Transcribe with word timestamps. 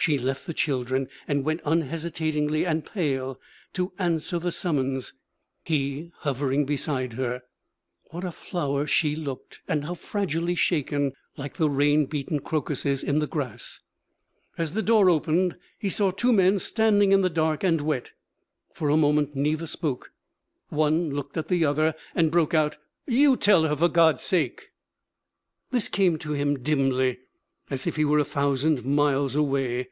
She 0.00 0.16
left 0.16 0.46
the 0.46 0.54
children 0.54 1.08
and 1.26 1.44
went 1.44 1.60
unhesitating 1.66 2.64
and 2.64 2.86
pale 2.86 3.38
to 3.74 3.92
answer 3.98 4.38
the 4.38 4.52
summons, 4.52 5.12
he 5.66 6.12
hovering 6.20 6.64
beside 6.64 7.14
her. 7.14 7.42
What 8.10 8.24
a 8.24 8.30
flower 8.32 8.86
she 8.86 9.14
looked 9.16 9.60
and 9.68 9.84
how 9.84 9.92
fragilely 9.94 10.54
shaken, 10.54 11.12
like 11.36 11.56
the 11.56 11.68
rain 11.68 12.06
beaten 12.06 12.40
crocuses 12.40 13.02
in 13.02 13.18
the 13.18 13.26
grass! 13.26 13.80
As 14.56 14.72
the 14.72 14.82
door 14.82 15.10
opened 15.10 15.58
he 15.78 15.90
saw 15.90 16.10
two 16.10 16.32
men 16.32 16.58
standing 16.60 17.12
in 17.12 17.20
the 17.20 17.28
dark 17.28 17.62
and 17.62 17.80
wet. 17.82 18.12
For 18.72 18.88
a 18.88 18.96
moment 18.96 19.34
neither 19.34 19.66
spoke. 19.66 20.12
One 20.70 21.10
looked 21.10 21.36
at 21.36 21.48
the 21.48 21.66
other, 21.66 21.94
and 22.14 22.30
broke 22.30 22.54
out, 22.54 22.78
'You 23.06 23.36
tell 23.36 23.64
her, 23.64 23.76
for 23.76 23.88
God's 23.90 24.22
sake!' 24.22 24.70
This 25.70 25.88
came 25.88 26.16
to 26.20 26.32
him 26.32 26.60
dimly 26.62 27.18
as 27.70 27.86
if 27.86 27.96
he 27.96 28.04
were 28.06 28.18
a 28.18 28.24
thousand 28.24 28.82
miles 28.82 29.36
away. 29.36 29.86